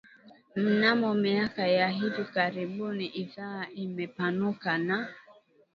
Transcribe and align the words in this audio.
Mnamo 0.55 1.13
miaka 1.13 1.67
ya 1.67 1.89
hivi 1.89 2.23
karibuni 2.25 3.05
idhaa 3.07 3.67
imepanuka 3.75 4.77
na 4.77 5.07